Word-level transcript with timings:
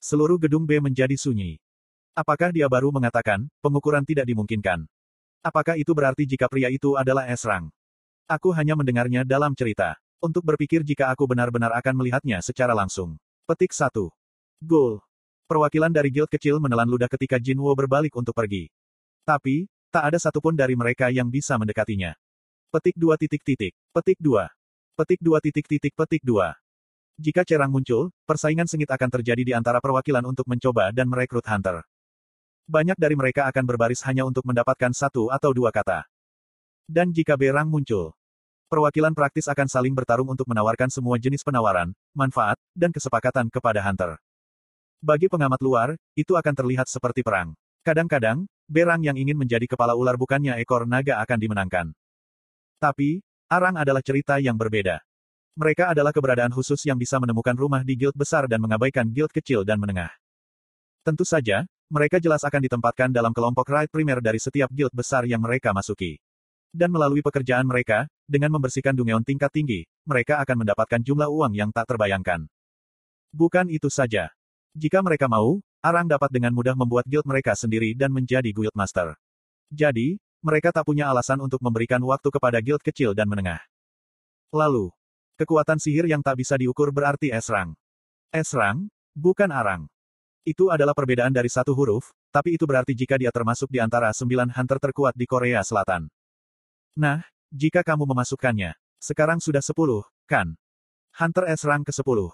Seluruh 0.00 0.40
gedung 0.40 0.64
B 0.64 0.80
menjadi 0.80 1.12
sunyi. 1.12 1.60
Apakah 2.16 2.56
dia 2.56 2.64
baru 2.72 2.88
mengatakan, 2.88 3.44
pengukuran 3.60 4.00
tidak 4.00 4.24
dimungkinkan? 4.24 4.88
Apakah 5.44 5.76
itu 5.76 5.92
berarti 5.92 6.24
jika 6.24 6.48
pria 6.48 6.72
itu 6.72 6.96
adalah 6.96 7.28
Esrang? 7.28 7.68
Aku 8.24 8.48
hanya 8.56 8.72
mendengarnya 8.72 9.28
dalam 9.28 9.52
cerita. 9.52 10.00
Untuk 10.16 10.40
berpikir 10.40 10.80
jika 10.88 11.12
aku 11.12 11.28
benar-benar 11.28 11.76
akan 11.76 12.00
melihatnya 12.00 12.40
secara 12.40 12.72
langsung. 12.72 13.20
Petik 13.44 13.76
1. 13.76 14.08
Gul. 14.64 15.04
Perwakilan 15.44 15.92
dari 15.92 16.08
guild 16.08 16.32
kecil 16.32 16.64
menelan 16.64 16.88
ludah 16.88 17.08
ketika 17.08 17.36
Jinwo 17.36 17.68
berbalik 17.76 18.16
untuk 18.16 18.32
pergi. 18.32 18.72
Tapi, 19.28 19.68
tak 19.92 20.12
ada 20.12 20.16
satupun 20.16 20.56
dari 20.56 20.72
mereka 20.72 21.12
yang 21.12 21.28
bisa 21.28 21.60
mendekatinya. 21.60 22.16
Petik 22.72 22.96
2 22.96 23.20
titik 23.20 23.44
titik. 23.44 23.76
Petik 23.92 24.16
2. 24.16 24.48
Petik 24.96 25.20
2 25.20 25.44
titik 25.44 25.66
titik 25.68 25.92
petik 25.92 26.24
2. 26.24 26.56
Jika 27.20 27.44
cerang 27.44 27.68
muncul, 27.68 28.08
persaingan 28.24 28.64
sengit 28.64 28.88
akan 28.88 29.20
terjadi 29.20 29.42
di 29.44 29.52
antara 29.52 29.76
perwakilan 29.76 30.24
untuk 30.24 30.48
mencoba 30.48 30.88
dan 30.88 31.04
merekrut 31.04 31.44
hunter. 31.44 31.84
Banyak 32.64 32.96
dari 32.96 33.12
mereka 33.12 33.44
akan 33.44 33.68
berbaris 33.68 34.00
hanya 34.08 34.24
untuk 34.24 34.48
mendapatkan 34.48 34.96
satu 34.96 35.28
atau 35.28 35.52
dua 35.52 35.68
kata. 35.68 36.08
Dan 36.88 37.12
jika 37.12 37.36
berang 37.36 37.68
muncul, 37.68 38.16
Perwakilan 38.70 39.10
praktis 39.18 39.50
akan 39.50 39.66
saling 39.66 39.90
bertarung 39.90 40.30
untuk 40.30 40.46
menawarkan 40.46 40.94
semua 40.94 41.18
jenis 41.18 41.42
penawaran, 41.42 41.90
manfaat, 42.14 42.54
dan 42.70 42.94
kesepakatan 42.94 43.50
kepada 43.50 43.82
hunter. 43.82 44.14
Bagi 45.02 45.26
pengamat 45.26 45.58
luar, 45.58 45.98
itu 46.14 46.38
akan 46.38 46.54
terlihat 46.54 46.86
seperti 46.86 47.26
perang. 47.26 47.58
Kadang-kadang, 47.82 48.46
berang 48.70 49.02
yang 49.02 49.18
ingin 49.18 49.34
menjadi 49.34 49.66
kepala 49.66 49.98
ular 49.98 50.14
bukannya 50.14 50.54
ekor 50.62 50.86
naga 50.86 51.18
akan 51.18 51.38
dimenangkan. 51.42 51.86
Tapi, 52.78 53.26
arang 53.50 53.74
adalah 53.74 54.06
cerita 54.06 54.38
yang 54.38 54.54
berbeda. 54.54 55.02
Mereka 55.60 55.92
adalah 55.92 56.08
keberadaan 56.08 56.48
khusus 56.56 56.80
yang 56.88 56.96
bisa 56.96 57.20
menemukan 57.20 57.52
rumah 57.52 57.84
di 57.84 57.92
guild 57.92 58.16
besar 58.16 58.48
dan 58.48 58.64
mengabaikan 58.64 59.04
guild 59.12 59.28
kecil 59.28 59.60
dan 59.60 59.76
menengah. 59.76 60.08
Tentu 61.04 61.28
saja, 61.28 61.68
mereka 61.92 62.16
jelas 62.16 62.40
akan 62.48 62.64
ditempatkan 62.64 63.12
dalam 63.12 63.36
kelompok 63.36 63.68
raid 63.68 63.92
primer 63.92 64.24
dari 64.24 64.40
setiap 64.40 64.72
guild 64.72 64.96
besar 64.96 65.28
yang 65.28 65.44
mereka 65.44 65.76
masuki. 65.76 66.16
Dan 66.72 66.88
melalui 66.88 67.20
pekerjaan 67.20 67.68
mereka, 67.68 68.08
dengan 68.24 68.56
membersihkan 68.56 68.96
dungeon 68.96 69.20
tingkat 69.20 69.52
tinggi, 69.52 69.84
mereka 70.08 70.40
akan 70.40 70.64
mendapatkan 70.64 71.04
jumlah 71.04 71.28
uang 71.28 71.52
yang 71.52 71.68
tak 71.68 71.92
terbayangkan. 71.92 72.48
Bukan 73.36 73.68
itu 73.68 73.92
saja. 73.92 74.32
Jika 74.72 75.04
mereka 75.04 75.28
mau, 75.28 75.60
Arang 75.80 76.04
dapat 76.04 76.28
dengan 76.28 76.52
mudah 76.52 76.76
membuat 76.76 77.08
guild 77.08 77.24
mereka 77.24 77.56
sendiri 77.56 77.96
dan 77.96 78.12
menjadi 78.12 78.52
guild 78.52 78.76
master. 78.76 79.16
Jadi, 79.72 80.20
mereka 80.44 80.76
tak 80.76 80.84
punya 80.84 81.08
alasan 81.08 81.40
untuk 81.40 81.56
memberikan 81.64 82.04
waktu 82.04 82.28
kepada 82.28 82.60
guild 82.60 82.84
kecil 82.84 83.16
dan 83.16 83.24
menengah. 83.32 83.64
Lalu, 84.52 84.92
kekuatan 85.40 85.80
sihir 85.80 86.04
yang 86.04 86.20
tak 86.20 86.36
bisa 86.36 86.60
diukur 86.60 86.92
berarti 86.92 87.32
Esrang. 87.32 87.72
Esrang, 88.28 88.92
bukan 89.16 89.48
Arang. 89.48 89.88
Itu 90.44 90.68
adalah 90.68 90.92
perbedaan 90.92 91.32
dari 91.32 91.48
satu 91.48 91.72
huruf, 91.72 92.12
tapi 92.28 92.60
itu 92.60 92.68
berarti 92.68 92.92
jika 92.92 93.16
dia 93.16 93.32
termasuk 93.32 93.72
di 93.72 93.80
antara 93.80 94.12
sembilan 94.12 94.52
hunter 94.52 94.76
terkuat 94.76 95.16
di 95.16 95.24
Korea 95.24 95.64
Selatan. 95.64 96.12
Nah, 96.96 97.24
jika 97.48 97.80
kamu 97.80 98.04
memasukkannya, 98.04 98.76
sekarang 99.00 99.40
sudah 99.40 99.64
sepuluh, 99.64 100.04
kan? 100.28 100.56
Hunter 101.16 101.48
S 101.48 101.64
rank 101.64 101.88
ke-10. 101.88 102.30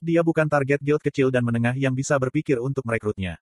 Dia 0.00 0.20
bukan 0.24 0.48
target 0.48 0.80
guild 0.80 1.00
kecil 1.00 1.28
dan 1.32 1.42
menengah 1.42 1.74
yang 1.74 1.92
bisa 1.92 2.16
berpikir 2.20 2.62
untuk 2.62 2.86
merekrutnya. 2.86 3.40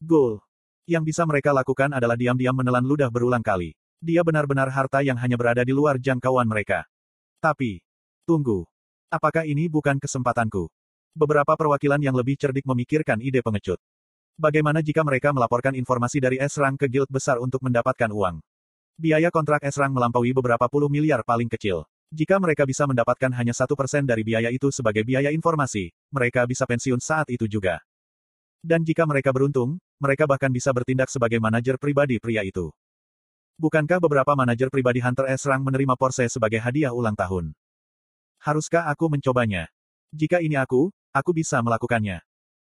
Goal. 0.00 0.40
Yang 0.84 1.12
bisa 1.12 1.22
mereka 1.24 1.52
lakukan 1.52 1.92
adalah 1.92 2.16
diam-diam 2.16 2.52
menelan 2.52 2.84
ludah 2.84 3.08
berulang 3.12 3.44
kali. 3.44 3.76
Dia 4.00 4.20
benar-benar 4.24 4.68
harta 4.72 5.00
yang 5.00 5.16
hanya 5.20 5.36
berada 5.36 5.64
di 5.64 5.72
luar 5.72 5.96
jangkauan 6.00 6.48
mereka. 6.48 6.84
Tapi, 7.44 7.83
tunggu. 8.24 8.64
Apakah 9.12 9.46
ini 9.46 9.70
bukan 9.70 10.00
kesempatanku? 10.00 10.66
Beberapa 11.14 11.54
perwakilan 11.54 12.02
yang 12.02 12.18
lebih 12.18 12.34
cerdik 12.34 12.66
memikirkan 12.66 13.22
ide 13.22 13.38
pengecut. 13.38 13.78
Bagaimana 14.34 14.82
jika 14.82 15.06
mereka 15.06 15.30
melaporkan 15.30 15.78
informasi 15.78 16.18
dari 16.18 16.42
S-Rank 16.42 16.82
ke 16.82 16.90
guild 16.90 17.06
besar 17.06 17.38
untuk 17.38 17.62
mendapatkan 17.62 18.10
uang? 18.10 18.42
Biaya 18.98 19.30
kontrak 19.30 19.62
Esrang 19.62 19.94
melampaui 19.94 20.34
beberapa 20.34 20.66
puluh 20.66 20.90
miliar 20.90 21.22
paling 21.22 21.46
kecil. 21.46 21.86
Jika 22.14 22.38
mereka 22.42 22.62
bisa 22.62 22.86
mendapatkan 22.86 23.30
hanya 23.34 23.54
satu 23.54 23.74
persen 23.74 24.06
dari 24.06 24.22
biaya 24.22 24.50
itu 24.50 24.70
sebagai 24.70 25.02
biaya 25.02 25.34
informasi, 25.34 25.90
mereka 26.14 26.46
bisa 26.46 26.62
pensiun 26.62 27.02
saat 27.02 27.26
itu 27.30 27.46
juga. 27.50 27.82
Dan 28.62 28.86
jika 28.86 29.02
mereka 29.02 29.34
beruntung, 29.34 29.82
mereka 29.98 30.30
bahkan 30.30 30.50
bisa 30.50 30.70
bertindak 30.70 31.10
sebagai 31.10 31.42
manajer 31.42 31.74
pribadi 31.74 32.22
pria 32.22 32.46
itu. 32.46 32.70
Bukankah 33.58 34.02
beberapa 34.02 34.34
manajer 34.34 34.70
pribadi 34.70 34.98
Hunter 34.98 35.30
Esrang 35.30 35.62
menerima 35.62 35.94
Porsche 35.94 36.26
sebagai 36.26 36.58
hadiah 36.58 36.90
ulang 36.90 37.14
tahun? 37.14 37.54
Haruskah 38.44 38.92
aku 38.92 39.08
mencobanya? 39.08 39.72
Jika 40.12 40.44
ini 40.44 40.60
aku, 40.60 40.92
aku 41.16 41.32
bisa 41.32 41.64
melakukannya. 41.64 42.20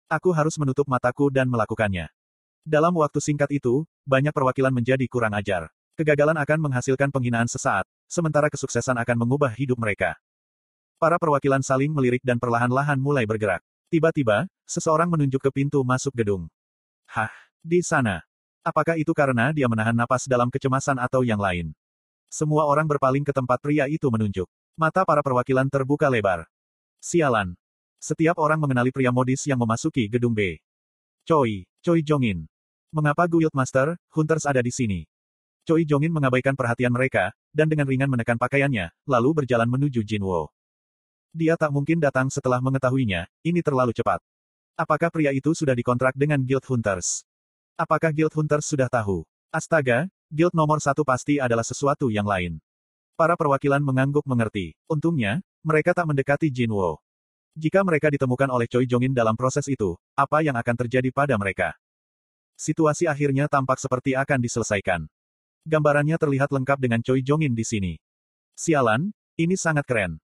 Aku 0.09 0.33
harus 0.33 0.57
menutup 0.57 0.89
mataku 0.89 1.29
dan 1.29 1.53
melakukannya. 1.53 2.09
Dalam 2.65 2.97
waktu 2.97 3.21
singkat 3.21 3.53
itu, 3.53 3.85
banyak 4.09 4.33
perwakilan 4.33 4.73
menjadi 4.73 5.05
kurang 5.05 5.37
ajar. 5.37 5.69
Kegagalan 6.01 6.41
akan 6.41 6.65
menghasilkan 6.65 7.13
penghinaan 7.13 7.45
sesaat, 7.45 7.85
sementara 8.09 8.49
kesuksesan 8.49 8.97
akan 8.97 9.17
mengubah 9.21 9.53
hidup 9.53 9.77
mereka. 9.77 10.17
Para 10.97 11.21
perwakilan 11.21 11.61
saling 11.61 11.93
melirik 11.93 12.25
dan 12.25 12.41
perlahan-lahan 12.41 12.97
mulai 12.97 13.29
bergerak. 13.29 13.61
Tiba-tiba, 13.93 14.49
seseorang 14.65 15.13
menunjuk 15.13 15.45
ke 15.45 15.51
pintu 15.53 15.85
masuk 15.85 16.17
gedung. 16.17 16.49
Hah, 17.05 17.29
di 17.61 17.85
sana. 17.85 18.25
Apakah 18.65 18.97
itu 18.97 19.13
karena 19.13 19.53
dia 19.53 19.69
menahan 19.69 19.93
napas 19.93 20.25
dalam 20.25 20.49
kecemasan 20.49 20.97
atau 20.97 21.21
yang 21.21 21.39
lain? 21.39 21.77
Semua 22.33 22.65
orang 22.65 22.89
berpaling 22.89 23.29
ke 23.29 23.37
tempat 23.37 23.61
pria 23.61 23.85
itu 23.93 24.09
menunjuk. 24.09 24.49
Mata 24.77 25.09
para 25.09 25.25
perwakilan 25.25 25.73
terbuka 25.73 26.05
lebar. 26.05 26.45
Sialan. 27.01 27.57
Setiap 27.97 28.37
orang 28.37 28.61
mengenali 28.61 28.93
pria 28.93 29.09
modis 29.09 29.49
yang 29.49 29.57
memasuki 29.57 30.05
gedung 30.05 30.37
B. 30.37 30.61
Choi, 31.25 31.65
Choi 31.81 32.05
Jongin. 32.05 32.45
Mengapa 32.93 33.25
Guild 33.25 33.57
Master, 33.57 33.97
Hunters 34.13 34.45
ada 34.45 34.61
di 34.61 34.69
sini? 34.69 35.09
Choi 35.65 35.89
Jongin 35.89 36.13
mengabaikan 36.13 36.53
perhatian 36.53 36.93
mereka, 36.93 37.33
dan 37.57 37.73
dengan 37.73 37.89
ringan 37.89 38.13
menekan 38.13 38.37
pakaiannya, 38.37 38.93
lalu 39.09 39.41
berjalan 39.41 39.65
menuju 39.65 40.05
Jinwo. 40.05 40.53
Dia 41.33 41.57
tak 41.57 41.73
mungkin 41.73 41.97
datang 41.97 42.29
setelah 42.29 42.61
mengetahuinya, 42.61 43.33
ini 43.49 43.65
terlalu 43.65 43.97
cepat. 43.97 44.21
Apakah 44.77 45.09
pria 45.09 45.33
itu 45.33 45.57
sudah 45.57 45.73
dikontrak 45.73 46.13
dengan 46.13 46.45
Guild 46.45 46.69
Hunters? 46.69 47.25
Apakah 47.81 48.13
Guild 48.13 48.37
Hunters 48.37 48.69
sudah 48.69 48.93
tahu? 48.93 49.25
Astaga, 49.49 50.05
Guild 50.29 50.53
nomor 50.53 50.85
satu 50.85 51.01
pasti 51.01 51.41
adalah 51.41 51.65
sesuatu 51.65 52.13
yang 52.13 52.29
lain. 52.29 52.61
Para 53.17 53.33
perwakilan 53.33 53.81
mengangguk 53.81 54.29
mengerti. 54.29 54.77
Untungnya, 54.93 55.41
mereka 55.65 55.97
tak 55.97 56.05
mendekati 56.05 56.53
Jinwo. 56.53 57.01
Jika 57.57 57.81
mereka 57.81 58.13
ditemukan 58.13 58.53
oleh 58.53 58.69
Choi 58.69 58.85
Jongin 58.85 59.17
dalam 59.17 59.33
proses 59.33 59.65
itu, 59.73 59.97
apa 60.13 60.45
yang 60.45 60.53
akan 60.53 60.77
terjadi 60.85 61.09
pada 61.09 61.33
mereka? 61.41 61.73
Situasi 62.61 63.09
akhirnya 63.09 63.49
tampak 63.49 63.81
seperti 63.81 64.13
akan 64.13 64.37
diselesaikan. 64.45 65.09
Gambarannya 65.65 66.21
terlihat 66.21 66.53
lengkap 66.53 66.77
dengan 66.77 67.01
Choi 67.01 67.25
Jongin 67.25 67.57
di 67.57 67.65
sini. 67.65 67.97
Sialan, 68.53 69.09
ini 69.41 69.57
sangat 69.57 69.89
keren. 69.89 70.21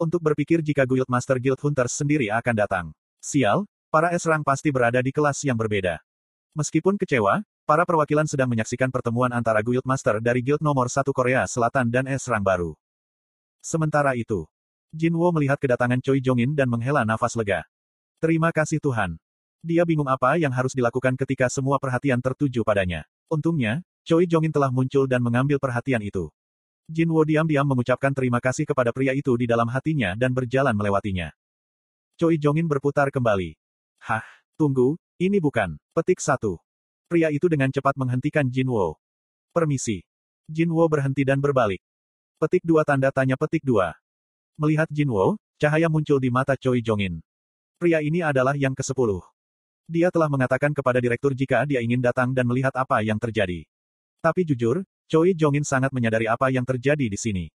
Untuk 0.00 0.24
berpikir 0.24 0.64
jika 0.64 0.88
Guild 0.88 1.12
Master 1.12 1.36
Guild 1.36 1.60
Hunters 1.60 1.92
sendiri 1.92 2.32
akan 2.32 2.56
datang. 2.56 2.86
Sial, 3.20 3.68
para 3.92 4.16
S-Rank 4.16 4.48
pasti 4.48 4.72
berada 4.72 5.04
di 5.04 5.12
kelas 5.12 5.44
yang 5.44 5.60
berbeda. 5.60 6.00
Meskipun 6.56 6.96
kecewa, 6.96 7.44
para 7.70 7.86
perwakilan 7.86 8.26
sedang 8.26 8.50
menyaksikan 8.50 8.90
pertemuan 8.90 9.30
antara 9.30 9.62
Guild 9.62 9.86
Master 9.86 10.18
dari 10.18 10.42
Guild 10.42 10.58
nomor 10.58 10.90
1 10.90 11.06
Korea 11.14 11.46
Selatan 11.46 11.86
dan 11.86 12.10
S-Rank 12.10 12.42
baru. 12.42 12.74
Sementara 13.62 14.18
itu, 14.18 14.50
Jinwo 14.90 15.30
melihat 15.30 15.54
kedatangan 15.54 16.02
Choi 16.02 16.18
Jongin 16.18 16.50
dan 16.58 16.66
menghela 16.66 17.06
nafas 17.06 17.38
lega. 17.38 17.62
Terima 18.18 18.50
kasih 18.50 18.82
Tuhan. 18.82 19.14
Dia 19.62 19.86
bingung 19.86 20.10
apa 20.10 20.34
yang 20.34 20.50
harus 20.50 20.74
dilakukan 20.74 21.14
ketika 21.14 21.46
semua 21.46 21.78
perhatian 21.78 22.18
tertuju 22.18 22.66
padanya. 22.66 23.06
Untungnya, 23.30 23.86
Choi 24.02 24.26
Jongin 24.26 24.50
telah 24.50 24.74
muncul 24.74 25.06
dan 25.06 25.22
mengambil 25.22 25.62
perhatian 25.62 26.02
itu. 26.02 26.26
Jin 26.90 27.06
Wo 27.14 27.22
diam-diam 27.22 27.70
mengucapkan 27.70 28.10
terima 28.10 28.42
kasih 28.42 28.66
kepada 28.66 28.90
pria 28.90 29.14
itu 29.14 29.30
di 29.38 29.46
dalam 29.46 29.70
hatinya 29.70 30.18
dan 30.18 30.34
berjalan 30.34 30.74
melewatinya. 30.74 31.30
Choi 32.18 32.34
Jongin 32.34 32.66
berputar 32.66 33.14
kembali. 33.14 33.54
Hah, 34.02 34.26
tunggu, 34.58 34.98
ini 35.22 35.38
bukan. 35.38 35.78
Petik 35.94 36.18
satu. 36.18 36.58
Pria 37.10 37.26
itu 37.34 37.50
dengan 37.50 37.66
cepat 37.74 37.98
menghentikan 37.98 38.46
Jin 38.46 38.70
Wo. 38.70 38.94
Permisi. 39.50 40.06
Jin 40.46 40.70
Wo 40.70 40.86
berhenti 40.86 41.26
dan 41.26 41.42
berbalik. 41.42 41.82
Petik 42.38 42.62
dua 42.62 42.86
tanda 42.86 43.10
tanya 43.10 43.34
petik 43.34 43.66
dua. 43.66 43.98
Melihat 44.54 44.86
Jin 44.94 45.10
Wo, 45.10 45.34
cahaya 45.58 45.90
muncul 45.90 46.22
di 46.22 46.30
mata 46.30 46.54
Choi 46.54 46.78
Jongin. 46.78 47.18
Pria 47.82 47.98
ini 47.98 48.22
adalah 48.22 48.54
yang 48.54 48.78
ke-10. 48.78 49.26
Dia 49.90 50.14
telah 50.14 50.30
mengatakan 50.30 50.70
kepada 50.70 51.02
direktur 51.02 51.34
jika 51.34 51.66
dia 51.66 51.82
ingin 51.82 51.98
datang 51.98 52.30
dan 52.30 52.46
melihat 52.46 52.70
apa 52.78 53.02
yang 53.02 53.18
terjadi. 53.18 53.66
Tapi 54.22 54.46
jujur, 54.46 54.86
Choi 55.10 55.34
Jongin 55.34 55.66
sangat 55.66 55.90
menyadari 55.90 56.30
apa 56.30 56.46
yang 56.54 56.62
terjadi 56.62 57.10
di 57.10 57.18
sini. 57.18 57.50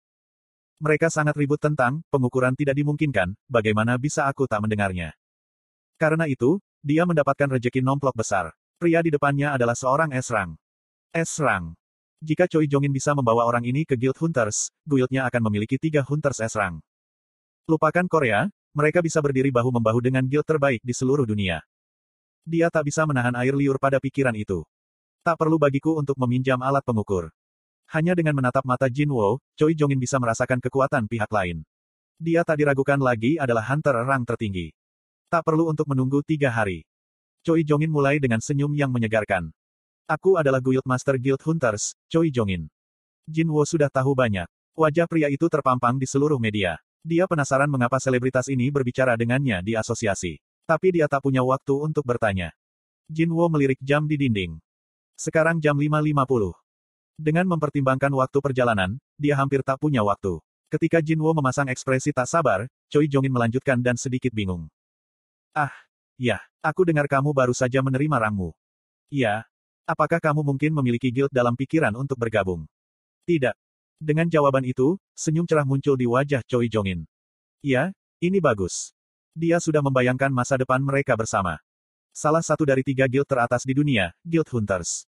Mereka 0.82 1.14
sangat 1.14 1.38
ribut 1.38 1.62
tentang, 1.62 2.02
pengukuran 2.10 2.58
tidak 2.58 2.74
dimungkinkan, 2.74 3.38
bagaimana 3.46 4.02
bisa 4.02 4.26
aku 4.26 4.50
tak 4.50 4.66
mendengarnya. 4.66 5.14
Karena 5.94 6.26
itu, 6.26 6.58
dia 6.82 7.06
mendapatkan 7.06 7.54
rejeki 7.54 7.86
nomplok 7.86 8.18
besar. 8.18 8.50
Pria 8.84 9.00
di 9.00 9.08
depannya 9.08 9.56
adalah 9.56 9.72
seorang 9.72 10.12
S-Rang. 10.12 10.60
S-Rang. 11.08 11.72
Jika 12.20 12.44
Choi 12.44 12.68
Jongin 12.68 12.92
bisa 12.92 13.16
membawa 13.16 13.48
orang 13.48 13.64
ini 13.64 13.88
ke 13.88 13.96
Guild 13.96 14.20
Hunters, 14.20 14.68
guildnya 14.84 15.24
akan 15.24 15.48
memiliki 15.48 15.80
tiga 15.80 16.04
Hunters 16.04 16.44
S-Rang. 16.44 16.84
Lupakan 17.64 18.04
Korea, 18.04 18.44
mereka 18.76 19.00
bisa 19.00 19.24
berdiri 19.24 19.48
bahu-membahu 19.48 20.04
dengan 20.04 20.28
guild 20.28 20.44
terbaik 20.44 20.84
di 20.84 20.92
seluruh 20.92 21.24
dunia. 21.24 21.64
Dia 22.44 22.68
tak 22.68 22.84
bisa 22.84 23.08
menahan 23.08 23.32
air 23.40 23.56
liur 23.56 23.80
pada 23.80 23.96
pikiran 23.96 24.36
itu. 24.36 24.68
Tak 25.24 25.40
perlu 25.40 25.56
bagiku 25.56 25.96
untuk 25.96 26.20
meminjam 26.20 26.60
alat 26.60 26.84
pengukur. 26.84 27.32
Hanya 27.88 28.12
dengan 28.12 28.36
menatap 28.36 28.68
mata 28.68 28.92
Jin 28.92 29.08
Wo, 29.08 29.40
Choi 29.56 29.72
Jongin 29.72 29.96
bisa 29.96 30.20
merasakan 30.20 30.60
kekuatan 30.60 31.08
pihak 31.08 31.32
lain. 31.32 31.64
Dia 32.20 32.44
tak 32.44 32.60
diragukan 32.60 33.00
lagi 33.00 33.40
adalah 33.40 33.64
hunter 33.64 33.96
rang 33.96 34.28
tertinggi. 34.28 34.76
Tak 35.32 35.40
perlu 35.40 35.72
untuk 35.72 35.88
menunggu 35.88 36.20
tiga 36.20 36.52
hari. 36.52 36.84
Choi 37.44 37.60
Jongin 37.60 37.92
mulai 37.92 38.16
dengan 38.16 38.40
senyum 38.40 38.72
yang 38.72 38.88
menyegarkan. 38.88 39.52
Aku 40.08 40.40
adalah 40.40 40.64
Guild 40.64 40.80
Master 40.88 41.20
Guild 41.20 41.44
Hunters, 41.44 41.92
Choi 42.08 42.32
Jongin. 42.32 42.72
Jin 43.28 43.52
Wo 43.52 43.60
sudah 43.68 43.92
tahu 43.92 44.16
banyak. 44.16 44.48
Wajah 44.72 45.04
pria 45.04 45.28
itu 45.28 45.44
terpampang 45.52 46.00
di 46.00 46.08
seluruh 46.08 46.40
media. 46.40 46.80
Dia 47.04 47.28
penasaran 47.28 47.68
mengapa 47.68 48.00
selebritas 48.00 48.48
ini 48.48 48.72
berbicara 48.72 49.12
dengannya 49.12 49.60
di 49.60 49.76
asosiasi. 49.76 50.40
Tapi 50.64 50.96
dia 50.96 51.04
tak 51.04 51.20
punya 51.20 51.44
waktu 51.44 51.76
untuk 51.76 52.08
bertanya. 52.08 52.48
Jin 53.12 53.28
Wo 53.28 53.44
melirik 53.52 53.76
jam 53.84 54.08
di 54.08 54.16
dinding. 54.16 54.56
Sekarang 55.12 55.60
jam 55.60 55.76
5.50. 55.76 56.56
Dengan 57.20 57.44
mempertimbangkan 57.44 58.12
waktu 58.24 58.40
perjalanan, 58.40 58.96
dia 59.20 59.36
hampir 59.36 59.60
tak 59.60 59.76
punya 59.76 60.00
waktu. 60.00 60.40
Ketika 60.72 61.04
Jin 61.04 61.20
Wo 61.20 61.36
memasang 61.36 61.68
ekspresi 61.68 62.08
tak 62.16 62.24
sabar, 62.24 62.64
Choi 62.88 63.04
Jongin 63.04 63.36
melanjutkan 63.36 63.84
dan 63.84 64.00
sedikit 64.00 64.32
bingung. 64.32 64.72
Ah, 65.52 65.83
ya, 66.16 66.38
aku 66.64 66.86
dengar 66.86 67.06
kamu 67.10 67.30
baru 67.30 67.54
saja 67.54 67.84
menerima 67.84 68.16
rangmu. 68.28 68.54
Iya. 69.12 69.46
Apakah 69.84 70.16
kamu 70.16 70.40
mungkin 70.40 70.72
memiliki 70.72 71.12
guild 71.12 71.28
dalam 71.28 71.52
pikiran 71.52 71.92
untuk 71.92 72.16
bergabung? 72.16 72.64
Tidak. 73.28 73.52
Dengan 74.00 74.28
jawaban 74.32 74.64
itu, 74.64 74.96
senyum 75.12 75.44
cerah 75.44 75.68
muncul 75.68 75.94
di 75.94 76.08
wajah 76.08 76.40
Choi 76.48 76.72
Jongin. 76.72 77.04
Iya, 77.60 77.92
ini 78.20 78.40
bagus. 78.40 78.96
Dia 79.36 79.60
sudah 79.60 79.84
membayangkan 79.84 80.32
masa 80.32 80.56
depan 80.56 80.80
mereka 80.80 81.18
bersama. 81.18 81.60
Salah 82.14 82.40
satu 82.40 82.62
dari 82.62 82.86
tiga 82.86 83.10
guild 83.10 83.26
teratas 83.26 83.66
di 83.66 83.74
dunia, 83.74 84.14
Guild 84.22 84.46
Hunters. 84.46 85.04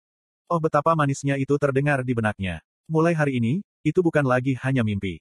Oh 0.48 0.58
betapa 0.58 0.96
manisnya 0.96 1.36
itu 1.36 1.54
terdengar 1.60 2.00
di 2.08 2.16
benaknya. 2.16 2.64
Mulai 2.88 3.12
hari 3.12 3.44
ini, 3.44 3.54
itu 3.84 4.00
bukan 4.00 4.24
lagi 4.24 4.56
hanya 4.64 4.88
mimpi. 4.88 5.20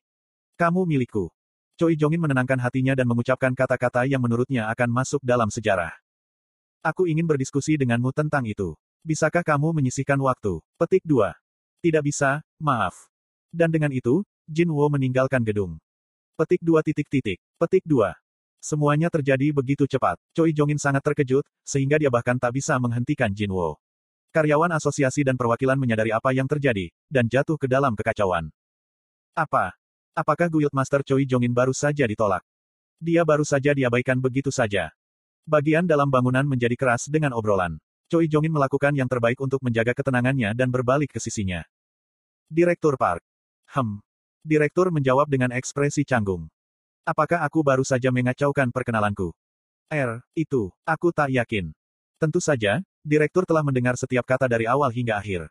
Kamu 0.55 0.87
milikku. 0.87 1.35
Choi 1.81 1.97
Jongin 1.97 2.21
menenangkan 2.21 2.61
hatinya 2.61 2.93
dan 2.93 3.09
mengucapkan 3.09 3.57
kata-kata 3.57 4.05
yang 4.05 4.21
menurutnya 4.21 4.69
akan 4.69 4.93
masuk 4.93 5.25
dalam 5.25 5.49
sejarah. 5.49 5.93
Aku 6.85 7.09
ingin 7.09 7.25
berdiskusi 7.25 7.81
denganmu 7.81 8.13
tentang 8.13 8.45
itu. 8.45 8.77
Bisakah 9.03 9.43
kamu 9.43 9.71
menyisihkan 9.71 10.19
waktu? 10.21 10.61
Petik 10.77 11.03
2. 11.09 11.33
Tidak 11.83 12.03
bisa, 12.05 12.45
maaf. 12.61 12.95
Dan 13.51 13.73
dengan 13.73 13.91
itu, 13.91 14.23
Jin 14.47 14.71
Wo 14.71 14.87
meninggalkan 14.93 15.43
gedung. 15.43 15.81
Petik 16.39 16.63
2 16.63 16.83
titik 16.87 17.09
titik. 17.11 17.39
Petik 17.59 17.83
2. 17.87 18.15
Semuanya 18.63 19.11
terjadi 19.11 19.51
begitu 19.51 19.91
cepat. 19.91 20.19
Choi 20.39 20.55
Jongin 20.55 20.79
sangat 20.79 21.03
terkejut, 21.03 21.43
sehingga 21.67 21.99
dia 21.99 22.15
bahkan 22.15 22.39
tak 22.39 22.55
bisa 22.55 22.79
menghentikan 22.79 23.35
Jin 23.35 23.51
Wo. 23.51 23.81
Karyawan 24.31 24.71
asosiasi 24.79 25.27
dan 25.27 25.35
perwakilan 25.35 25.75
menyadari 25.75 26.15
apa 26.15 26.31
yang 26.31 26.47
terjadi, 26.47 26.89
dan 27.11 27.27
jatuh 27.27 27.59
ke 27.59 27.67
dalam 27.67 27.99
kekacauan. 27.99 28.55
Apa? 29.35 29.75
Apakah 30.12 30.53
Guild 30.53 30.76
Master 30.76 31.00
Choi 31.00 31.25
Jongin 31.25 31.56
baru 31.56 31.73
saja 31.73 32.05
ditolak? 32.05 32.44
Dia 33.00 33.25
baru 33.25 33.49
saja 33.49 33.73
diabaikan 33.73 34.20
begitu 34.20 34.53
saja. 34.53 34.93
Bagian 35.49 35.88
dalam 35.88 36.12
bangunan 36.12 36.44
menjadi 36.44 36.76
keras 36.76 37.09
dengan 37.09 37.32
obrolan. 37.32 37.81
Choi 38.12 38.29
Jongin 38.29 38.53
melakukan 38.53 38.93
yang 38.93 39.09
terbaik 39.09 39.41
untuk 39.41 39.64
menjaga 39.64 39.97
ketenangannya 39.97 40.53
dan 40.53 40.69
berbalik 40.69 41.17
ke 41.17 41.19
sisinya. 41.19 41.64
Direktur 42.44 43.00
Park. 43.00 43.25
Hem. 43.73 44.05
Direktur 44.44 44.93
menjawab 44.93 45.32
dengan 45.32 45.49
ekspresi 45.49 46.05
canggung. 46.05 46.44
Apakah 47.09 47.41
aku 47.41 47.64
baru 47.64 47.81
saja 47.81 48.12
mengacaukan 48.12 48.69
perkenalanku? 48.69 49.32
R, 49.88 50.20
itu, 50.37 50.69
aku 50.85 51.09
tak 51.09 51.32
yakin. 51.32 51.73
Tentu 52.20 52.37
saja, 52.37 52.85
direktur 53.00 53.49
telah 53.49 53.64
mendengar 53.64 53.97
setiap 53.97 54.29
kata 54.29 54.44
dari 54.44 54.69
awal 54.69 54.93
hingga 54.93 55.17
akhir. 55.17 55.49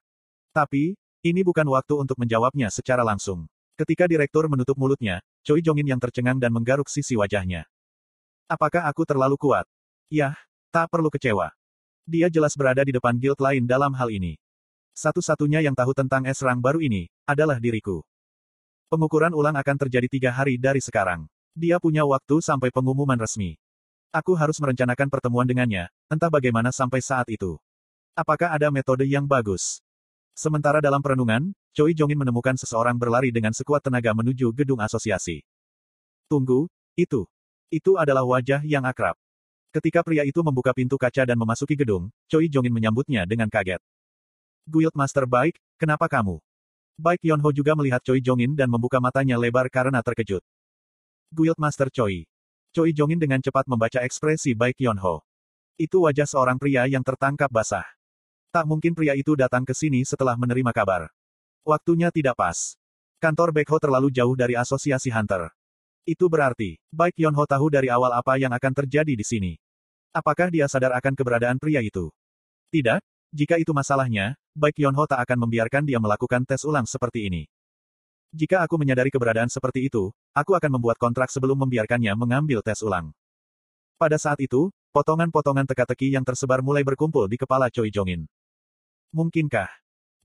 Tapi, 0.54 0.94
ini 1.26 1.42
bukan 1.42 1.66
waktu 1.66 1.98
untuk 1.98 2.22
menjawabnya 2.22 2.70
secara 2.70 3.02
langsung. 3.02 3.50
Ketika 3.80 4.06
direktur 4.06 4.48
menutup 4.52 4.76
mulutnya, 4.76 5.24
Choi 5.42 5.64
Jongin 5.64 5.88
yang 5.88 6.02
tercengang 6.02 6.38
dan 6.38 6.54
menggaruk 6.54 6.92
sisi 6.92 7.18
wajahnya. 7.18 7.66
Apakah 8.52 8.86
aku 8.86 9.08
terlalu 9.08 9.40
kuat? 9.40 9.64
Yah, 10.12 10.36
tak 10.70 10.92
perlu 10.92 11.08
kecewa. 11.08 11.56
Dia 12.04 12.28
jelas 12.28 12.54
berada 12.60 12.84
di 12.84 12.92
depan 12.92 13.16
guild 13.16 13.40
lain 13.40 13.64
dalam 13.64 13.96
hal 13.96 14.12
ini. 14.12 14.36
Satu-satunya 14.92 15.64
yang 15.64 15.72
tahu 15.72 15.96
tentang 15.96 16.28
es 16.28 16.44
rang 16.44 16.60
baru 16.60 16.84
ini, 16.84 17.08
adalah 17.24 17.58
diriku. 17.64 18.04
Pengukuran 18.92 19.32
ulang 19.32 19.56
akan 19.56 19.78
terjadi 19.88 20.08
tiga 20.12 20.30
hari 20.36 20.60
dari 20.60 20.84
sekarang. 20.84 21.32
Dia 21.56 21.80
punya 21.80 22.04
waktu 22.04 22.44
sampai 22.44 22.76
pengumuman 22.76 23.16
resmi. 23.16 23.56
Aku 24.12 24.36
harus 24.36 24.60
merencanakan 24.60 25.08
pertemuan 25.08 25.48
dengannya, 25.48 25.88
entah 26.12 26.28
bagaimana 26.28 26.76
sampai 26.76 27.00
saat 27.00 27.32
itu. 27.32 27.56
Apakah 28.12 28.52
ada 28.52 28.68
metode 28.68 29.08
yang 29.08 29.24
bagus? 29.24 29.80
Sementara 30.36 30.84
dalam 30.84 31.00
perenungan, 31.00 31.56
Choi 31.72 31.96
Jongin 31.96 32.20
menemukan 32.20 32.60
seseorang 32.60 33.00
berlari 33.00 33.32
dengan 33.32 33.56
sekuat 33.56 33.88
tenaga 33.88 34.12
menuju 34.12 34.52
gedung 34.52 34.84
asosiasi. 34.84 35.40
Tunggu, 36.28 36.68
itu. 37.00 37.24
Itu 37.72 37.96
adalah 37.96 38.28
wajah 38.28 38.60
yang 38.68 38.84
akrab. 38.84 39.16
Ketika 39.72 40.04
pria 40.04 40.28
itu 40.28 40.44
membuka 40.44 40.76
pintu 40.76 41.00
kaca 41.00 41.24
dan 41.24 41.40
memasuki 41.40 41.80
gedung, 41.80 42.12
Choi 42.28 42.52
Jongin 42.52 42.76
menyambutnya 42.76 43.24
dengan 43.24 43.48
kaget. 43.48 43.80
Guild 44.68 44.92
Master 45.00 45.24
Baik, 45.24 45.56
kenapa 45.80 46.12
kamu? 46.12 46.44
Baik 47.00 47.24
Yonho 47.24 47.56
juga 47.56 47.72
melihat 47.80 48.04
Choi 48.04 48.20
Jongin 48.20 48.52
dan 48.52 48.68
membuka 48.68 49.00
matanya 49.00 49.40
lebar 49.40 49.72
karena 49.72 50.04
terkejut. 50.04 50.44
Guild 51.32 51.56
Master 51.56 51.88
Choi. 51.88 52.28
Choi 52.76 52.92
Jongin 52.92 53.16
dengan 53.16 53.40
cepat 53.40 53.64
membaca 53.72 54.04
ekspresi 54.04 54.52
Baik 54.52 54.76
Yonho. 54.84 55.24
Itu 55.80 56.04
wajah 56.04 56.28
seorang 56.28 56.60
pria 56.60 56.84
yang 56.92 57.02
tertangkap 57.02 57.48
basah. 57.48 57.88
Tak 58.52 58.68
mungkin 58.68 58.92
pria 58.92 59.16
itu 59.16 59.40
datang 59.40 59.64
ke 59.64 59.72
sini 59.72 60.04
setelah 60.04 60.36
menerima 60.36 60.76
kabar. 60.76 61.08
Waktunya 61.62 62.10
tidak 62.10 62.34
pas. 62.42 62.74
Kantor 63.22 63.54
Baekho 63.54 63.78
terlalu 63.78 64.10
jauh 64.10 64.34
dari 64.34 64.58
asosiasi 64.58 65.14
Hunter. 65.14 65.54
Itu 66.02 66.26
berarti, 66.26 66.82
Baik 66.90 67.22
Yonho 67.22 67.46
tahu 67.46 67.70
dari 67.70 67.86
awal 67.86 68.10
apa 68.18 68.34
yang 68.42 68.50
akan 68.50 68.74
terjadi 68.74 69.14
di 69.14 69.22
sini. 69.22 69.54
Apakah 70.10 70.50
dia 70.50 70.66
sadar 70.66 70.98
akan 70.98 71.14
keberadaan 71.14 71.62
pria 71.62 71.86
itu? 71.86 72.10
Tidak, 72.74 72.98
jika 73.30 73.62
itu 73.62 73.70
masalahnya, 73.78 74.34
Baik 74.58 74.82
Yonho 74.82 75.06
tak 75.06 75.22
akan 75.22 75.46
membiarkan 75.46 75.86
dia 75.86 76.02
melakukan 76.02 76.42
tes 76.50 76.66
ulang 76.66 76.90
seperti 76.90 77.30
ini. 77.30 77.46
Jika 78.34 78.66
aku 78.66 78.82
menyadari 78.82 79.14
keberadaan 79.14 79.54
seperti 79.54 79.86
itu, 79.86 80.10
aku 80.34 80.58
akan 80.58 80.82
membuat 80.82 80.98
kontrak 80.98 81.30
sebelum 81.30 81.62
membiarkannya 81.62 82.18
mengambil 82.18 82.66
tes 82.66 82.82
ulang. 82.82 83.14
Pada 84.02 84.18
saat 84.18 84.42
itu, 84.42 84.74
potongan-potongan 84.98 85.70
teka-teki 85.70 86.16
yang 86.18 86.26
tersebar 86.26 86.66
mulai 86.66 86.82
berkumpul 86.82 87.30
di 87.30 87.38
kepala 87.38 87.70
Choi 87.70 87.94
Jongin. 87.94 88.26
Mungkinkah? 89.14 89.70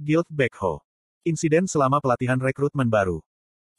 Guild 0.00 0.30
Backho. 0.32 0.85
Insiden 1.26 1.66
selama 1.66 1.98
pelatihan 1.98 2.38
rekrutmen 2.38 2.86
baru. 2.86 3.18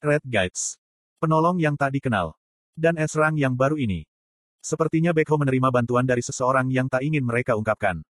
Red 0.04 0.20
Guides. 0.28 0.76
Penolong 1.24 1.64
yang 1.64 1.80
tak 1.80 1.96
dikenal. 1.96 2.36
Dan 2.76 3.00
Esrang 3.00 3.40
yang 3.40 3.56
baru 3.56 3.80
ini. 3.80 4.04
Sepertinya 4.60 5.16
Backho 5.16 5.40
menerima 5.40 5.72
bantuan 5.72 6.04
dari 6.04 6.20
seseorang 6.20 6.68
yang 6.68 6.92
tak 6.92 7.08
ingin 7.08 7.24
mereka 7.24 7.56
ungkapkan. 7.56 8.04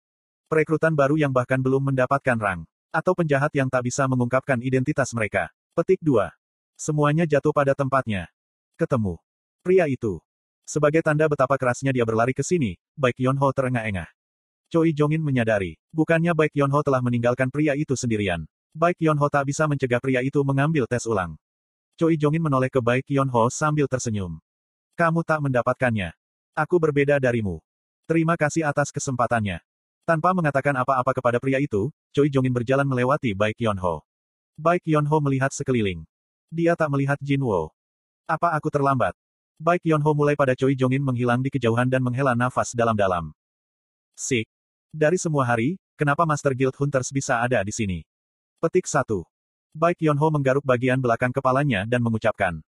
Perekrutan 0.46 0.94
baru 0.94 1.18
yang 1.18 1.34
bahkan 1.34 1.58
belum 1.58 1.90
mendapatkan 1.90 2.38
rang. 2.38 2.62
Atau 2.94 3.18
penjahat 3.18 3.50
yang 3.58 3.66
tak 3.66 3.82
bisa 3.82 4.06
mengungkapkan 4.06 4.62
identitas 4.62 5.10
mereka. 5.10 5.50
Petik 5.74 5.98
2. 5.98 6.30
Semuanya 6.78 7.26
jatuh 7.26 7.50
pada 7.50 7.74
tempatnya. 7.74 8.30
Ketemu. 8.78 9.18
Pria 9.66 9.90
itu. 9.90 10.22
Sebagai 10.62 11.02
tanda 11.02 11.26
betapa 11.26 11.58
kerasnya 11.58 11.90
dia 11.90 12.06
berlari 12.06 12.38
ke 12.38 12.46
sini, 12.46 12.78
Baik 12.94 13.18
Yonho 13.18 13.50
terengah-engah. 13.50 14.06
Choi 14.70 14.94
Jongin 14.94 15.26
menyadari, 15.26 15.74
bukannya 15.90 16.30
Baik 16.38 16.54
Yonho 16.54 16.86
telah 16.86 17.02
meninggalkan 17.02 17.50
pria 17.50 17.74
itu 17.74 17.98
sendirian. 17.98 18.46
Baik 18.74 18.98
Yonho 19.06 19.30
tak 19.30 19.46
bisa 19.46 19.70
mencegah 19.70 20.02
pria 20.02 20.18
itu 20.18 20.42
mengambil 20.42 20.82
tes 20.90 21.06
ulang. 21.06 21.38
Choi 21.94 22.18
Jongin 22.18 22.42
menoleh 22.42 22.66
ke 22.66 22.82
Baik 22.82 23.06
Yonho 23.06 23.46
sambil 23.46 23.86
tersenyum. 23.86 24.42
Kamu 24.98 25.22
tak 25.22 25.38
mendapatkannya. 25.46 26.10
Aku 26.58 26.82
berbeda 26.82 27.22
darimu. 27.22 27.62
Terima 28.10 28.34
kasih 28.34 28.66
atas 28.66 28.90
kesempatannya. 28.90 29.62
Tanpa 30.02 30.34
mengatakan 30.34 30.74
apa-apa 30.74 31.14
kepada 31.14 31.38
pria 31.38 31.62
itu, 31.62 31.94
Choi 32.10 32.26
Jongin 32.26 32.50
berjalan 32.50 32.82
melewati 32.82 33.30
Baik 33.30 33.62
Yonho. 33.62 34.02
Baik 34.58 34.82
Yonho 34.90 35.22
melihat 35.22 35.54
sekeliling. 35.54 36.02
Dia 36.50 36.74
tak 36.74 36.90
melihat 36.90 37.22
Jin 37.22 37.46
Wo. 37.46 37.70
Apa 38.26 38.58
aku 38.58 38.74
terlambat? 38.74 39.14
Baik 39.54 39.86
Yonho 39.86 40.18
mulai 40.18 40.34
pada 40.34 40.58
Choi 40.58 40.74
Jongin 40.74 41.06
menghilang 41.06 41.46
di 41.46 41.54
kejauhan 41.54 41.86
dan 41.86 42.02
menghela 42.02 42.34
nafas 42.34 42.74
dalam-dalam. 42.74 43.30
Sik. 44.18 44.50
Dari 44.90 45.14
semua 45.14 45.46
hari, 45.46 45.78
kenapa 45.94 46.26
Master 46.26 46.58
Guild 46.58 46.74
Hunters 46.74 47.14
bisa 47.14 47.38
ada 47.38 47.62
di 47.62 47.70
sini? 47.70 48.02
Petik 48.64 48.88
1. 48.88 49.04
Baik 49.76 50.08
Yonho 50.08 50.24
menggaruk 50.32 50.64
bagian 50.64 50.96
belakang 50.96 51.28
kepalanya 51.36 51.84
dan 51.84 52.00
mengucapkan. 52.00 52.64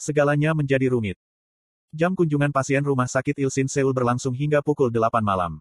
Segalanya 0.00 0.56
menjadi 0.56 0.88
rumit. 0.88 1.20
Jam 1.92 2.16
kunjungan 2.16 2.48
pasien 2.48 2.80
rumah 2.80 3.04
sakit 3.04 3.36
Ilsin 3.36 3.68
Seoul 3.68 3.92
berlangsung 3.92 4.32
hingga 4.32 4.64
pukul 4.64 4.88
8 4.88 5.20
malam. 5.20 5.60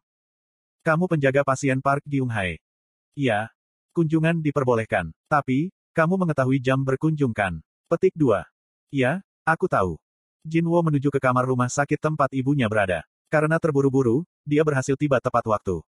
Kamu 0.88 1.12
penjaga 1.12 1.44
pasien 1.44 1.84
Park 1.84 2.00
Gyung 2.08 2.32
Hae. 2.32 2.64
Iya. 3.12 3.52
Kunjungan 3.92 4.40
diperbolehkan. 4.40 5.12
Tapi, 5.28 5.68
kamu 5.92 6.16
mengetahui 6.16 6.64
jam 6.64 6.80
berkunjung 6.80 7.36
kan? 7.36 7.60
Petik 7.92 8.16
2. 8.16 8.40
Iya, 8.88 9.20
aku 9.44 9.68
tahu. 9.68 10.00
Jin 10.48 10.64
Wo 10.64 10.80
menuju 10.80 11.12
ke 11.12 11.20
kamar 11.20 11.44
rumah 11.44 11.68
sakit 11.68 12.00
tempat 12.00 12.32
ibunya 12.32 12.72
berada. 12.72 13.04
Karena 13.28 13.60
terburu-buru, 13.60 14.24
dia 14.48 14.64
berhasil 14.64 14.96
tiba 14.96 15.20
tepat 15.20 15.44
waktu. 15.44 15.84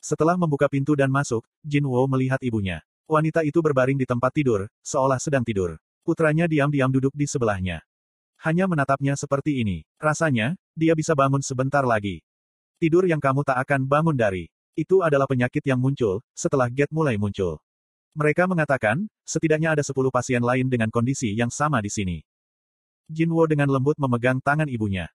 Setelah 0.00 0.40
membuka 0.40 0.64
pintu 0.64 0.96
dan 0.96 1.12
masuk, 1.12 1.44
Jin 1.60 1.84
Wo 1.84 2.08
melihat 2.08 2.40
ibunya. 2.40 2.80
Wanita 3.04 3.44
itu 3.44 3.60
berbaring 3.60 4.00
di 4.00 4.08
tempat 4.08 4.32
tidur, 4.32 4.64
seolah 4.80 5.20
sedang 5.20 5.44
tidur. 5.44 5.76
Putranya 6.08 6.48
diam-diam 6.48 6.88
duduk 6.88 7.12
di 7.12 7.28
sebelahnya. 7.28 7.84
Hanya 8.40 8.64
menatapnya 8.64 9.12
seperti 9.12 9.60
ini. 9.60 9.84
Rasanya, 10.00 10.56
dia 10.72 10.96
bisa 10.96 11.12
bangun 11.12 11.44
sebentar 11.44 11.84
lagi. 11.84 12.24
Tidur 12.80 13.04
yang 13.04 13.20
kamu 13.20 13.44
tak 13.44 13.60
akan 13.60 13.84
bangun 13.84 14.16
dari. 14.16 14.48
Itu 14.72 15.04
adalah 15.04 15.28
penyakit 15.28 15.60
yang 15.68 15.76
muncul, 15.76 16.24
setelah 16.32 16.72
Get 16.72 16.88
mulai 16.88 17.20
muncul. 17.20 17.60
Mereka 18.16 18.48
mengatakan, 18.48 19.04
setidaknya 19.28 19.76
ada 19.76 19.84
10 19.84 20.08
pasien 20.08 20.40
lain 20.40 20.72
dengan 20.72 20.88
kondisi 20.88 21.36
yang 21.36 21.52
sama 21.52 21.84
di 21.84 21.92
sini. 21.92 22.18
Jinwo 23.04 23.44
dengan 23.44 23.68
lembut 23.68 24.00
memegang 24.00 24.40
tangan 24.40 24.66
ibunya. 24.66 25.12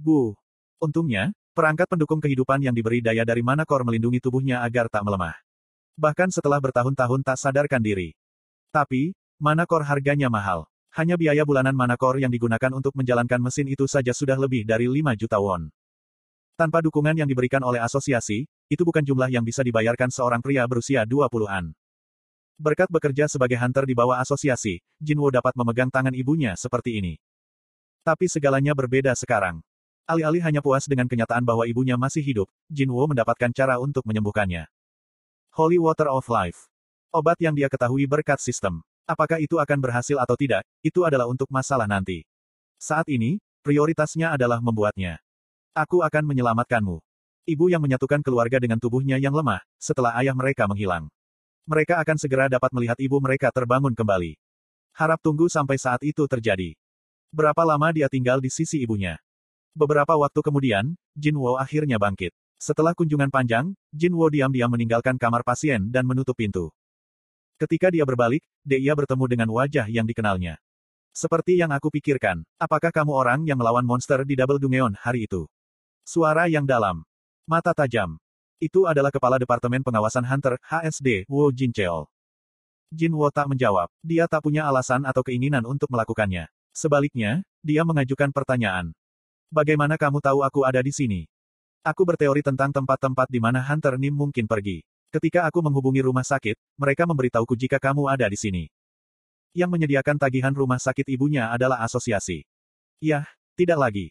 Bu. 0.00 0.32
Untungnya, 0.80 1.36
perangkat 1.52 1.84
pendukung 1.84 2.24
kehidupan 2.24 2.64
yang 2.64 2.72
diberi 2.72 3.04
daya 3.04 3.28
dari 3.28 3.44
Manakor 3.44 3.84
melindungi 3.84 4.24
tubuhnya 4.24 4.64
agar 4.64 4.88
tak 4.88 5.04
melemah. 5.04 5.45
Bahkan 5.96 6.28
setelah 6.28 6.60
bertahun-tahun 6.60 7.24
tak 7.24 7.40
sadarkan 7.40 7.80
diri. 7.80 8.12
Tapi, 8.68 9.16
Manakor 9.40 9.80
harganya 9.80 10.28
mahal. 10.28 10.68
Hanya 10.92 11.16
biaya 11.16 11.44
bulanan 11.44 11.72
Manakor 11.72 12.20
yang 12.20 12.28
digunakan 12.28 12.68
untuk 12.72 12.92
menjalankan 12.96 13.40
mesin 13.40 13.68
itu 13.68 13.88
saja 13.88 14.12
sudah 14.12 14.36
lebih 14.36 14.68
dari 14.68 14.88
5 14.88 15.16
juta 15.16 15.40
won. 15.40 15.72
Tanpa 16.56 16.80
dukungan 16.84 17.16
yang 17.16 17.28
diberikan 17.28 17.60
oleh 17.64 17.80
asosiasi, 17.80 18.48
itu 18.68 18.82
bukan 18.84 19.04
jumlah 19.04 19.28
yang 19.28 19.44
bisa 19.44 19.60
dibayarkan 19.64 20.08
seorang 20.08 20.40
pria 20.40 20.64
berusia 20.64 21.04
20-an. 21.04 21.72
Berkat 22.56 22.88
bekerja 22.88 23.28
sebagai 23.28 23.60
hunter 23.60 23.84
di 23.84 23.92
bawah 23.92 24.16
asosiasi, 24.20 24.80
Jinwo 24.96 25.28
dapat 25.28 25.52
memegang 25.52 25.92
tangan 25.92 26.16
ibunya 26.16 26.56
seperti 26.56 26.96
ini. 26.96 27.20
Tapi 28.04 28.28
segalanya 28.28 28.72
berbeda 28.72 29.12
sekarang. 29.16 29.60
Alih-alih 30.08 30.44
hanya 30.44 30.60
puas 30.64 30.88
dengan 30.88 31.08
kenyataan 31.08 31.44
bahwa 31.44 31.68
ibunya 31.68 32.00
masih 32.00 32.24
hidup, 32.24 32.48
Jinwo 32.68 33.04
mendapatkan 33.04 33.52
cara 33.52 33.76
untuk 33.76 34.04
menyembuhkannya. 34.08 34.64
Holy 35.56 35.80
Water 35.80 36.12
of 36.12 36.28
Life. 36.28 36.68
Obat 37.08 37.40
yang 37.40 37.56
dia 37.56 37.72
ketahui 37.72 38.04
berkat 38.04 38.36
sistem. 38.44 38.84
Apakah 39.08 39.40
itu 39.40 39.56
akan 39.56 39.80
berhasil 39.80 40.20
atau 40.20 40.36
tidak, 40.36 40.68
itu 40.84 41.00
adalah 41.00 41.24
untuk 41.24 41.48
masalah 41.48 41.88
nanti. 41.88 42.28
Saat 42.76 43.08
ini, 43.08 43.40
prioritasnya 43.64 44.36
adalah 44.36 44.60
membuatnya. 44.60 45.16
Aku 45.72 46.04
akan 46.04 46.28
menyelamatkanmu. 46.28 47.00
Ibu 47.48 47.72
yang 47.72 47.80
menyatukan 47.80 48.20
keluarga 48.20 48.60
dengan 48.60 48.76
tubuhnya 48.76 49.16
yang 49.16 49.32
lemah, 49.32 49.64
setelah 49.80 50.12
ayah 50.20 50.36
mereka 50.36 50.68
menghilang. 50.68 51.08
Mereka 51.64 52.04
akan 52.04 52.20
segera 52.20 52.52
dapat 52.52 52.68
melihat 52.76 53.00
ibu 53.00 53.16
mereka 53.16 53.48
terbangun 53.48 53.96
kembali. 53.96 54.36
Harap 54.92 55.24
tunggu 55.24 55.48
sampai 55.48 55.80
saat 55.80 56.04
itu 56.04 56.28
terjadi. 56.28 56.76
Berapa 57.32 57.64
lama 57.64 57.96
dia 57.96 58.12
tinggal 58.12 58.44
di 58.44 58.52
sisi 58.52 58.84
ibunya? 58.84 59.16
Beberapa 59.72 60.20
waktu 60.20 60.36
kemudian, 60.44 61.00
Jin 61.16 61.40
Wo 61.40 61.56
akhirnya 61.56 61.96
bangkit. 61.96 62.36
Setelah 62.56 62.96
kunjungan 62.96 63.28
panjang, 63.28 63.76
Jin 63.92 64.16
Wo 64.16 64.32
diam-diam 64.32 64.72
meninggalkan 64.72 65.20
kamar 65.20 65.44
pasien 65.44 65.92
dan 65.92 66.08
menutup 66.08 66.32
pintu. 66.32 66.72
Ketika 67.60 67.92
dia 67.92 68.04
berbalik, 68.08 68.44
dia 68.64 68.92
bertemu 68.96 69.24
dengan 69.28 69.48
wajah 69.52 69.88
yang 69.88 70.08
dikenalnya. 70.08 70.56
Seperti 71.16 71.56
yang 71.56 71.72
aku 71.72 71.88
pikirkan, 71.88 72.44
apakah 72.60 72.92
kamu 72.92 73.12
orang 73.12 73.40
yang 73.48 73.56
melawan 73.56 73.84
monster 73.84 74.20
di 74.24 74.36
Double 74.36 74.60
Dungeon 74.60 74.92
hari 75.00 75.24
itu? 75.24 75.48
Suara 76.04 76.48
yang 76.48 76.68
dalam. 76.68 77.04
Mata 77.48 77.72
tajam. 77.72 78.20
Itu 78.56 78.88
adalah 78.88 79.12
Kepala 79.12 79.36
Departemen 79.36 79.84
Pengawasan 79.84 80.24
Hunter, 80.24 80.60
HSD, 80.64 81.28
Wo 81.28 81.48
Jin 81.52 81.72
Cheol. 81.72 82.08
Jin 82.92 83.12
Wo 83.12 83.28
tak 83.28 83.52
menjawab. 83.52 83.92
Dia 84.00 84.28
tak 84.28 84.44
punya 84.44 84.64
alasan 84.68 85.04
atau 85.04 85.20
keinginan 85.20 85.64
untuk 85.68 85.92
melakukannya. 85.92 86.48
Sebaliknya, 86.72 87.44
dia 87.60 87.84
mengajukan 87.84 88.32
pertanyaan. 88.32 88.92
Bagaimana 89.48 89.96
kamu 89.96 90.20
tahu 90.20 90.44
aku 90.44 90.64
ada 90.64 90.80
di 90.84 90.92
sini? 90.92 91.24
Aku 91.86 92.02
berteori 92.02 92.42
tentang 92.42 92.74
tempat-tempat 92.74 93.30
di 93.30 93.38
mana 93.38 93.62
Hunter 93.62 93.94
Nim 93.94 94.10
mungkin 94.10 94.50
pergi. 94.50 94.82
Ketika 95.14 95.46
aku 95.46 95.62
menghubungi 95.62 96.02
rumah 96.02 96.26
sakit, 96.26 96.58
mereka 96.74 97.06
memberitahuku 97.06 97.54
jika 97.54 97.78
kamu 97.78 98.10
ada 98.10 98.26
di 98.26 98.34
sini. 98.34 98.66
Yang 99.54 99.70
menyediakan 99.70 100.18
tagihan 100.18 100.50
rumah 100.50 100.82
sakit 100.82 101.06
ibunya 101.06 101.46
adalah 101.46 101.78
asosiasi. 101.86 102.42
Yah, 102.98 103.22
tidak 103.54 103.78
lagi. 103.78 104.06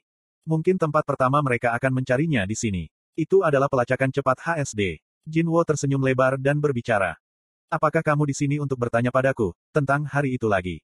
Mungkin 0.47 0.79
tempat 0.79 1.03
pertama 1.03 1.43
mereka 1.43 1.75
akan 1.75 1.99
mencarinya 1.99 2.47
di 2.47 2.55
sini. 2.55 2.87
Itu 3.11 3.43
adalah 3.43 3.67
pelacakan 3.67 4.07
cepat 4.07 4.39
HSD. 4.39 5.03
Jinwo 5.27 5.59
tersenyum 5.67 5.99
lebar 5.99 6.39
dan 6.39 6.63
berbicara. 6.63 7.19
Apakah 7.67 7.99
kamu 7.99 8.31
di 8.31 8.35
sini 8.39 8.55
untuk 8.63 8.79
bertanya 8.79 9.11
padaku, 9.11 9.51
tentang 9.75 10.07
hari 10.07 10.39
itu 10.39 10.47
lagi? 10.47 10.79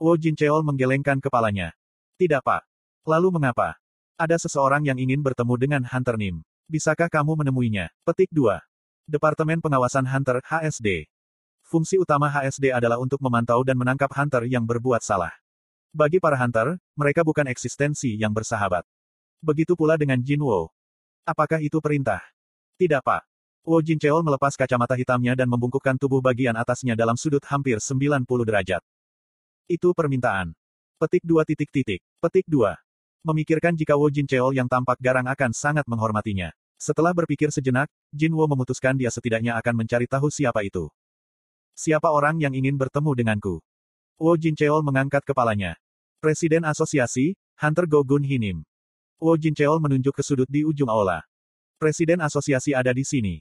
Wo 0.00 0.16
Jincheol 0.16 0.64
menggelengkan 0.64 1.20
kepalanya. 1.20 1.76
Tidak 2.16 2.40
pak. 2.40 2.64
Lalu 3.04 3.28
mengapa? 3.36 3.76
Ada 4.18 4.34
seseorang 4.34 4.82
yang 4.82 4.98
ingin 4.98 5.22
bertemu 5.22 5.54
dengan 5.54 5.82
Hunter 5.86 6.18
Nim. 6.18 6.42
Bisakah 6.66 7.06
kamu 7.06 7.38
menemuinya? 7.38 7.86
Petik 8.02 8.26
2. 8.34 8.58
Departemen 9.06 9.62
Pengawasan 9.62 10.02
Hunter, 10.10 10.42
HSD. 10.42 11.06
Fungsi 11.62 12.02
utama 12.02 12.26
HSD 12.26 12.74
adalah 12.74 12.98
untuk 12.98 13.22
memantau 13.22 13.62
dan 13.62 13.78
menangkap 13.78 14.10
Hunter 14.10 14.42
yang 14.50 14.66
berbuat 14.66 15.06
salah. 15.06 15.30
Bagi 15.94 16.18
para 16.18 16.34
hunter, 16.34 16.82
mereka 16.98 17.22
bukan 17.22 17.46
eksistensi 17.46 18.18
yang 18.18 18.34
bersahabat. 18.34 18.82
Begitu 19.38 19.78
pula 19.78 19.94
dengan 19.94 20.18
Jin 20.18 20.42
Wo. 20.42 20.74
Apakah 21.22 21.62
itu 21.62 21.78
perintah? 21.78 22.18
Tidak 22.74 22.98
pak. 22.98 23.22
Wo 23.62 23.78
Jin 23.78 24.02
Cheol 24.02 24.26
melepas 24.26 24.58
kacamata 24.58 24.98
hitamnya 24.98 25.38
dan 25.38 25.46
membungkukkan 25.46 25.94
tubuh 25.94 26.18
bagian 26.18 26.58
atasnya 26.58 26.98
dalam 26.98 27.14
sudut 27.14 27.46
hampir 27.46 27.78
90 27.78 28.26
derajat. 28.26 28.82
Itu 29.70 29.94
permintaan. 29.94 30.58
Petik 30.98 31.22
dua 31.22 31.46
titik 31.46 31.70
titik. 31.70 32.02
Petik 32.18 32.50
dua. 32.50 32.74
Memikirkan 33.26 33.74
jika 33.74 33.98
Wo 33.98 34.06
Jin 34.12 34.26
Cheol 34.26 34.54
yang 34.54 34.70
tampak 34.70 34.98
garang 35.02 35.26
akan 35.26 35.50
sangat 35.50 35.86
menghormatinya. 35.90 36.54
Setelah 36.78 37.10
berpikir 37.10 37.50
sejenak, 37.50 37.90
Jin 38.14 38.36
Wo 38.36 38.46
memutuskan 38.46 38.94
dia 38.94 39.10
setidaknya 39.10 39.58
akan 39.58 39.82
mencari 39.82 40.06
tahu 40.06 40.30
siapa 40.30 40.62
itu. 40.62 40.86
Siapa 41.74 42.10
orang 42.10 42.38
yang 42.38 42.54
ingin 42.54 42.78
bertemu 42.78 43.10
denganku? 43.14 43.58
Wo 44.18 44.32
Jincheol 44.38 44.82
mengangkat 44.86 45.26
kepalanya. 45.26 45.78
Presiden 46.18 46.66
Asosiasi, 46.66 47.38
Hunter 47.58 47.86
Gogun 47.86 48.22
Hinim. 48.22 48.62
Wo 49.18 49.34
Jincheol 49.34 49.82
menunjuk 49.82 50.14
ke 50.14 50.22
sudut 50.22 50.46
di 50.46 50.62
ujung 50.62 50.86
aula. 50.86 51.26
Presiden 51.78 52.18
asosiasi 52.18 52.74
ada 52.74 52.90
di 52.90 53.06
sini. 53.06 53.38